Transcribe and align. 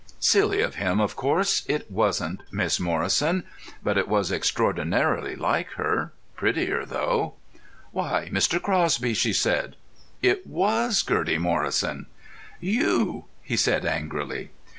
Silly 0.19 0.61
of 0.63 0.77
him; 0.81 0.99
of 0.99 1.15
course, 1.15 1.61
it 1.67 1.91
wasn't 1.91 2.41
Miss 2.51 2.79
Morrison; 2.79 3.43
but 3.83 3.99
it 3.99 4.07
was 4.07 4.31
extraordinarily 4.31 5.35
like 5.35 5.69
her. 5.73 6.11
Prettier, 6.35 6.87
though. 6.87 7.35
"Why, 7.91 8.27
Mr. 8.33 8.59
Crosby!" 8.59 9.13
she 9.13 9.31
said. 9.31 9.75
It 10.23 10.47
was 10.47 11.03
Gertie 11.03 11.37
Morrison. 11.37 12.07
"You!" 12.59 13.25
he 13.43 13.55
said 13.55 13.85
angrily. 13.85 14.49